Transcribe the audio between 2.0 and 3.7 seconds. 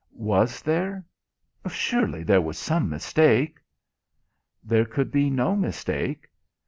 there was some mistake?